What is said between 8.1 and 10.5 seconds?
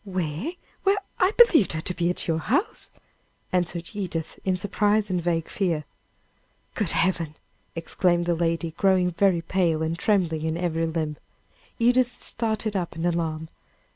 the lady, growing very pale, and trembling